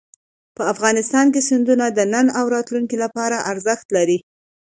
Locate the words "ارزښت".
3.51-3.87